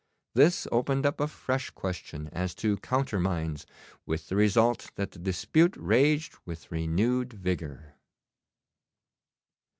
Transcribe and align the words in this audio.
This 0.33 0.65
opened 0.71 1.05
up 1.05 1.19
a 1.21 1.27
fresh 1.27 1.69
question 1.69 2.27
as 2.29 2.55
to 2.55 2.77
counter 2.77 3.19
mines, 3.19 3.67
with 4.03 4.29
the 4.29 4.35
result 4.35 4.89
that 4.95 5.11
the 5.11 5.19
dispute 5.19 5.75
raged 5.77 6.33
with 6.43 6.71
renewed 6.71 7.31
vigour. 7.33 7.93